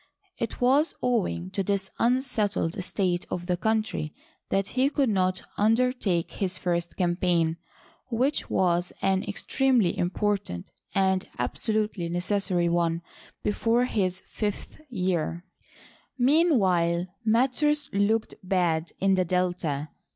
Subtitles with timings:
[0.39, 4.15] It was owing to this unsettled state of the country
[4.49, 7.57] that he could not undertake his first campaign,
[8.09, 13.03] which was an ex tremely important and absolutely necessary one
[13.43, 15.45] before his fifth year.
[16.17, 19.89] Meanwhile matters looked bad in the Delta.